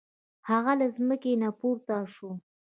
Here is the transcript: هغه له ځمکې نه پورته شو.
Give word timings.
هغه 0.49 0.71
له 0.79 0.87
ځمکې 0.95 1.31
نه 1.41 1.49
پورته 1.59 1.97
شو. 2.13 2.29